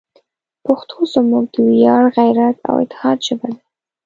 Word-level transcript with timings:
پښتو 0.65 0.97
زموږ 1.13 1.45
د 1.53 1.55
ویاړ، 1.67 2.03
غیرت، 2.17 2.57
او 2.69 2.75
اتحاد 2.83 3.17
ژبه 3.27 3.47
ده. 3.53 3.61